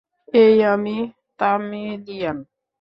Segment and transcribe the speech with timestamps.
[0.33, 0.95] এই, আমি
[1.39, 2.37] তামিলিয়ান।